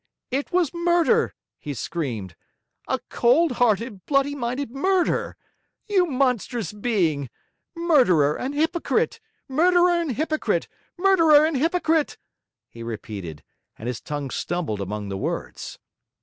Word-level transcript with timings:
'It 0.31 0.51
was 0.51 0.73
a 0.73 0.77
murder,' 0.77 1.35
he 1.59 1.75
screamed. 1.75 2.35
'A 2.87 2.99
cold 3.09 3.51
hearted, 3.51 4.03
bloody 4.07 4.33
minded 4.33 4.71
murder! 4.71 5.37
You 5.87 6.07
monstrous 6.07 6.73
being! 6.73 7.29
Murderer 7.75 8.35
and 8.35 8.55
hypocrite 8.55 9.19
murderer 9.47 9.91
and 9.91 10.13
hypocrite 10.13 10.67
murderer 10.97 11.45
and 11.45 11.55
hypocrite' 11.55 12.17
he 12.71 12.81
repeated, 12.81 13.43
and 13.77 13.85
his 13.87 14.01
tongue 14.01 14.31
stumbled 14.31 14.81
among 14.81 15.09
the 15.09 15.17
words. 15.19 15.77